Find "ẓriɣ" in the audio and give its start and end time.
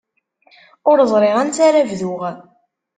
1.11-1.35